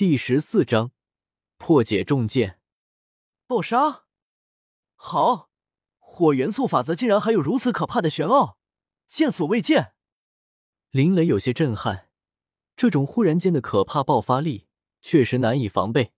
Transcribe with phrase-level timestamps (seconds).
[0.00, 0.92] 第十四章
[1.58, 2.58] 破解重剑
[3.46, 4.04] 爆杀！
[4.94, 5.50] 好，
[5.98, 8.56] 火元素法则竟然还有如此可怕的玄奥，
[9.06, 9.92] 见所未见。
[10.90, 12.08] 林雷有些震撼，
[12.74, 14.66] 这种忽然间的可怕爆发力
[15.02, 16.14] 确实难以防备。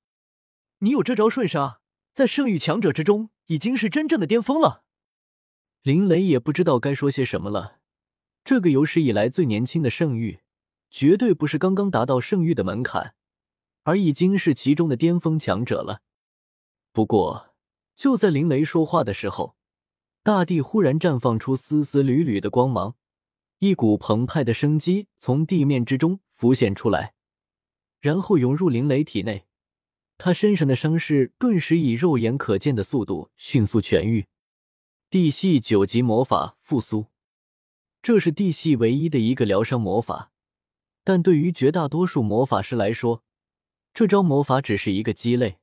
[0.79, 1.81] 你有这招瞬杀，
[2.13, 4.85] 在圣域强者之中已经是真正的巅峰了。
[5.83, 7.81] 林雷也不知道该说些什么了。
[8.45, 10.43] 这个有史以来最年轻的圣域，
[10.89, 13.17] 绝对不是刚刚达到圣域的门槛。
[13.85, 16.03] 而已经是其中的巅峰强者了。
[16.93, 17.55] 不过，
[17.97, 19.57] 就在林雷说话的时候，
[20.23, 22.97] 大地忽然绽放出丝丝缕缕的光芒，
[23.59, 27.15] 一股澎湃的生机从地面之中浮现出来，
[28.01, 29.47] 然后涌入林雷体内。
[30.19, 34.27] 他身上的伤势顿时以肉眼可见的速度迅速痊愈。
[35.11, 37.07] 地系九级魔法复苏，
[38.01, 40.31] 这是地系唯一的一个疗伤魔法，
[41.03, 43.25] 但对于绝大多数魔法师来说，
[43.95, 45.59] 这招魔法只是一个鸡肋，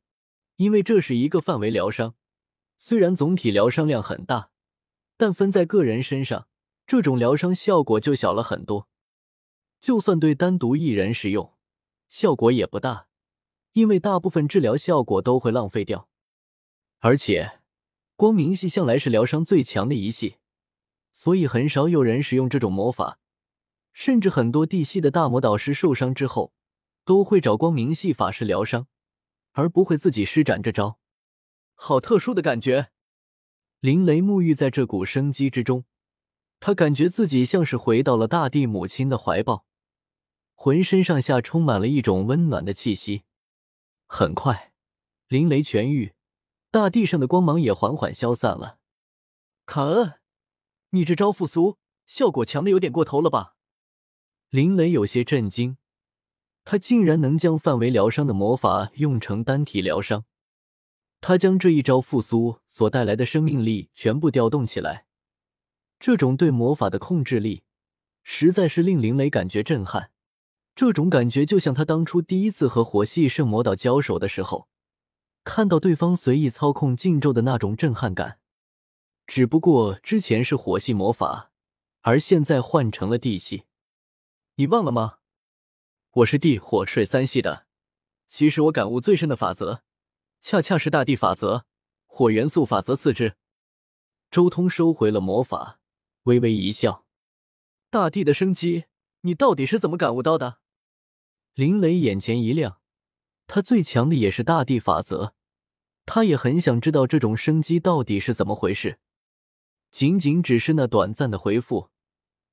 [0.58, 2.16] 因为这是一个范围疗伤。
[2.78, 4.52] 虽然总体疗伤量很大，
[5.18, 6.48] 但分在个人身上，
[6.86, 8.88] 这种疗伤效果就小了很多。
[9.82, 11.54] 就算对单独一人使用，
[12.08, 13.08] 效果也不大，
[13.74, 16.08] 因为大部分治疗效果都会浪费掉。
[17.00, 17.60] 而且，
[18.16, 20.36] 光明系向来是疗伤最强的一系，
[21.12, 23.20] 所以很少有人使用这种魔法，
[23.92, 26.54] 甚至很多地系的大魔导师受伤之后。
[27.10, 28.86] 都会找光明系法师疗伤，
[29.54, 31.00] 而不会自己施展这招。
[31.74, 32.92] 好特殊的感觉！
[33.80, 35.86] 林雷沐浴在这股生机之中，
[36.60, 39.66] 他感觉自己像是回到了大地母亲的怀抱，
[40.54, 43.24] 浑身上下充满了一种温暖的气息。
[44.06, 44.72] 很快，
[45.28, 46.14] 林雷痊愈，
[46.70, 48.78] 大地上的光芒也缓缓消散了。
[49.66, 50.20] 卡恩，
[50.92, 53.56] 你这招复苏效果强的有点过头了吧？
[54.52, 55.78] 林雷有些震惊。
[56.72, 60.26] 他竟然能将范围疗伤的魔法用成单体疗伤，
[61.20, 65.08] 他将这一招复苏所带来的生命力全部调动起来，
[66.00, 67.64] 这种对魔法的控制力，
[68.22, 70.12] 实在是令林雷感觉震撼。
[70.76, 74.68] 这种感觉就像他当初第一次和火系圣魔岛交手的时候，
[75.44, 78.38] 看到对方随意操控禁咒的那种震撼感。
[79.26, 81.50] 只不过之前是火系魔法，
[82.02, 83.64] 而现在换成了地系，
[84.58, 85.16] 你忘了吗？
[86.14, 87.68] 我是地火水三系的，
[88.28, 89.84] 其实我感悟最深的法则，
[90.42, 91.66] 恰恰是大地法则，
[92.08, 93.36] 火元素法则次之。
[94.32, 95.80] 周通收回了魔法，
[96.24, 97.06] 微微一笑
[97.92, 98.86] ：“大地的生机，
[99.22, 100.58] 你到底是怎么感悟到的？”
[101.54, 102.82] 林雷眼前一亮，
[103.46, 105.36] 他最强的也是大地法则，
[106.08, 108.98] 他也很想知道这种生机到底是怎么回事。
[109.92, 111.92] 仅仅只是那短暂的回复，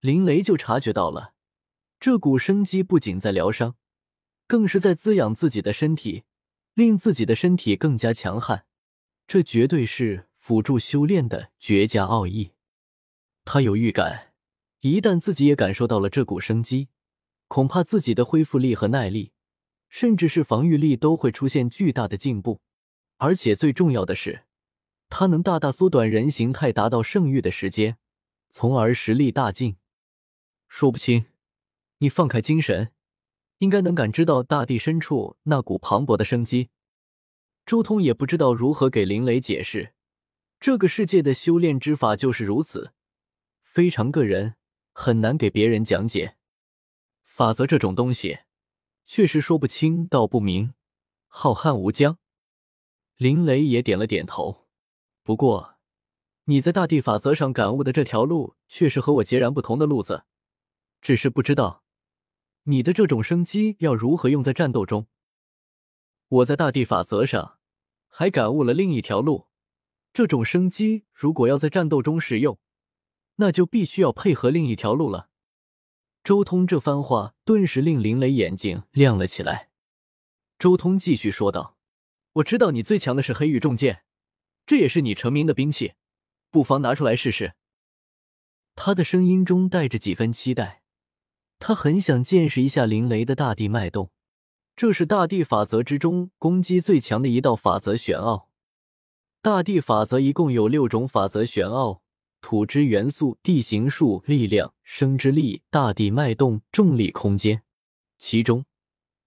[0.01, 1.33] 林雷就察觉到了。
[1.99, 3.75] 这股生机不仅在疗伤，
[4.47, 6.25] 更是在滋养自己的身体，
[6.75, 8.67] 令自己的身体更加强悍。
[9.27, 12.53] 这绝对是辅助修炼的绝佳奥义。
[13.45, 14.35] 他有预感，
[14.81, 16.89] 一旦自己也感受到了这股生机，
[17.49, 19.33] 恐怕自己的恢复力和耐力，
[19.89, 22.61] 甚至是防御力都会出现巨大的进步。
[23.17, 24.45] 而且最重要的是，
[25.09, 27.97] 它能大大缩短人形态达到圣域的时间，
[28.51, 29.77] 从而实力大进。
[30.69, 31.27] 说不清。
[31.99, 32.93] 你放开精神，
[33.59, 36.71] 应该能感知到大地深处那股磅礴的生机。
[37.65, 39.95] 周通也不知道如何给林雷解释，
[40.61, 42.93] 这个世界的修炼之法就是如此，
[43.61, 44.57] 非常个人，
[44.93, 46.37] 很难给别人讲解。
[47.25, 48.41] 法则这种东西，
[49.05, 50.75] 确实说不清道不明，
[51.27, 52.19] 浩瀚无疆。
[53.17, 54.67] 林雷也点了点头。
[55.23, 55.77] 不过，
[56.45, 60.25] 你在大地法则上感悟的这条路，却是和我截然不同的路子，
[61.01, 61.83] 只是不知道。
[62.69, 65.07] 你的这种生机要如何用在战斗中？
[66.29, 67.59] 我在大地法则上
[68.09, 69.47] 还感悟了另一条路。
[70.13, 72.59] 这种生机如果要在战斗中使用，
[73.37, 75.29] 那就必须要配合另一条路了。
[76.25, 79.71] 周通这番话顿时令林雷眼睛亮了起来。
[80.59, 81.77] 周通继续说道
[82.35, 84.03] ：“我知道你最强的是黑羽重剑，
[84.67, 85.93] 这也是你成名的兵器，
[86.51, 87.55] 不妨拿出来试试。”
[88.75, 90.83] 他的声音中带着几分期待。
[91.69, 94.13] 他很想见识一下林雷的大地脉动，
[94.77, 98.49] 这是大地法则之中攻击最强的一道法则玄奥。
[99.43, 102.03] 大地法则一共有六种法则玄奥：
[102.41, 107.65] 土之元素、地形术、力量、生之力、大地脉动、重力空间。
[108.17, 108.65] 其中，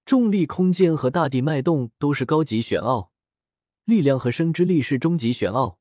[0.06, 3.12] 重力空间和大地脉动都是高级玄奥，
[3.84, 5.78] 力量和生之力是中级玄奥，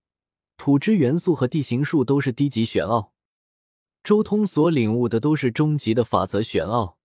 [0.57, 3.13] 土之元素和地形术都是低级玄奥。
[4.09, 6.97] 周通所领悟的都是终极的法则玄奥，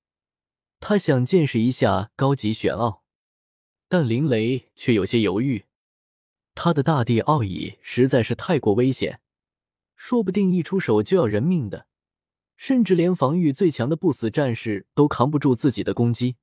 [0.80, 3.04] 他想见识一下高级玄奥。
[3.90, 5.66] 但林雷却有些犹豫。
[6.56, 9.20] 他的大地奥义实在是太过危险，
[9.98, 11.88] 说不定一出手就要人命的，
[12.56, 16.38] 甚至连防御最强的不死战士都扛不住自己的攻击。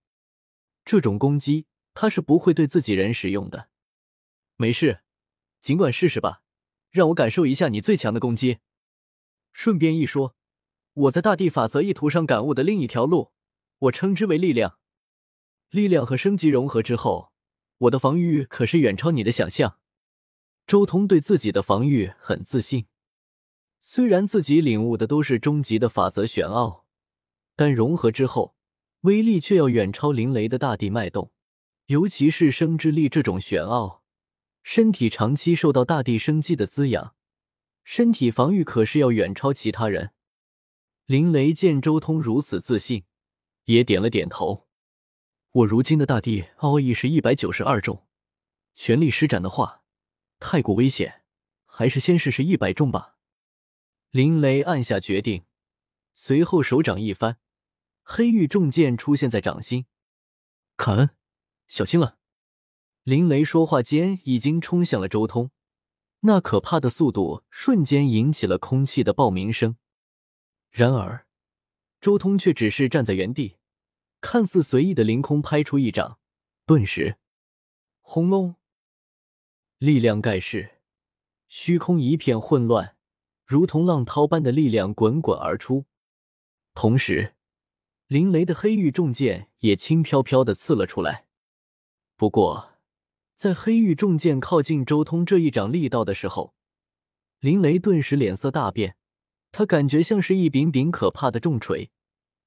[0.85, 1.65] 这种攻击
[1.95, 3.71] 他是不会对自己人使用的。
[4.57, 5.01] 没事，
[5.63, 6.43] 尽管试试吧，
[6.91, 8.59] 让我感受一下你最强的攻击。
[9.55, 10.37] 顺便一说，
[10.93, 13.31] 我在大地法则意图上感悟的另一条路，
[13.79, 14.79] 我称之为力量。
[15.71, 17.31] 力量和升级融合之后，
[17.79, 19.79] 我的防御可是远超你的想象。
[20.67, 22.87] 周通对自己的防御很自信，
[23.81, 26.87] 虽然自己领悟的都是终极的法则玄奥，
[27.55, 28.57] 但融合之后，
[29.03, 31.33] 威力却要远超林雷的大地脉动。
[31.87, 34.03] 尤其是生之力这种玄奥，
[34.63, 37.15] 身体长期受到大地生机的滋养，
[37.83, 40.13] 身体防御可是要远超其他人。
[41.11, 43.03] 林雷见周通如此自信，
[43.65, 44.69] 也点了点头。
[45.51, 48.07] 我如今的大地奥义是一百九十二重，
[48.77, 49.83] 全力施展的话，
[50.39, 51.25] 太过危险，
[51.67, 53.17] 还是先试试一百重吧。
[54.13, 55.43] 林雷暗下决定，
[56.15, 57.39] 随后手掌一翻，
[58.05, 59.87] 黑玉重剑出现在掌心。
[60.77, 61.11] 凯恩，
[61.67, 62.19] 小心了！
[63.03, 65.51] 林雷说话间已经冲向了周通，
[66.21, 69.75] 那可怕的速度瞬间引起了空气的爆鸣声。
[70.71, 71.27] 然而，
[72.01, 73.57] 周通却只是站在原地。
[74.21, 76.19] 看似随意的凌空拍出一掌，
[76.67, 77.17] 顿时，
[78.01, 78.57] 轰隆，
[79.79, 80.83] 力量盖世，
[81.49, 82.97] 虚空一片混乱，
[83.47, 85.87] 如同浪涛般的力量滚滚而出。
[86.75, 87.35] 同时，
[88.07, 91.27] 林雷的黑玉重剑也轻飘飘的刺了出来。
[92.17, 92.75] 不过，
[93.35, 96.55] 在黑玉重剑靠近周通这一掌力道的时候，
[97.39, 98.97] 林雷顿时脸色大变，
[99.53, 101.91] 他感觉像是一柄柄可怕的重锤。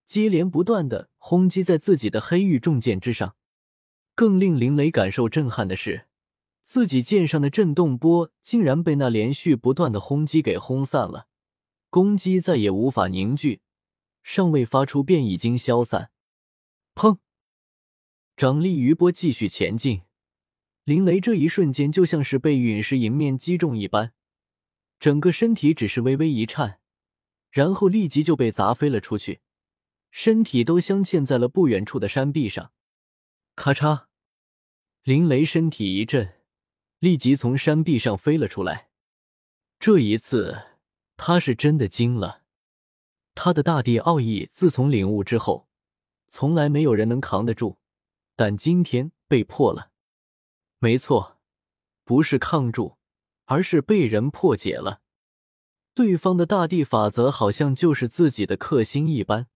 [0.05, 3.35] 接连不断的轰击在自己的黑玉重剑之上，
[4.15, 6.07] 更令林雷感受震撼的是，
[6.63, 11.27] 自己剑上的震动波竟然被那连续不断的轰击给轰散了，
[11.89, 13.61] 攻击再也无法凝聚，
[14.23, 16.11] 尚未发出便已经消散。
[16.93, 17.19] 砰！
[18.35, 20.01] 掌力余波继续前进，
[20.83, 24.11] 林雷这一瞬间就像是被陨石迎面击中一般，
[24.99, 26.79] 整个身体只是微微一颤，
[27.53, 29.41] 然后立即就被砸飞了出去。
[30.09, 32.71] 身体都镶嵌在了不远处的山壁上，
[33.55, 34.05] 咔嚓！
[35.03, 36.33] 林雷身体一震，
[36.97, 38.89] 立即从山壁上飞了出来。
[39.79, 40.79] 这一次，
[41.15, 42.41] 他是真的惊了。
[43.35, 45.67] 他的大地奥义自从领悟之后，
[46.29, 47.77] 从来没有人能扛得住，
[48.35, 49.91] 但今天被破了。
[50.79, 51.39] 没错，
[52.03, 52.97] 不是抗住，
[53.45, 55.02] 而是被人破解了。
[55.95, 59.47] 对方的大地法则好像就是自己的克星一般。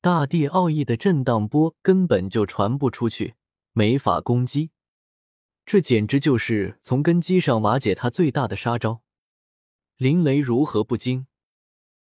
[0.00, 3.34] 大地奥义的震荡波根本就传不出去，
[3.72, 4.70] 没法攻击。
[5.64, 9.02] 这简直就是从根基上瓦解他最大的杀招。
[9.96, 11.26] 林雷如何不惊？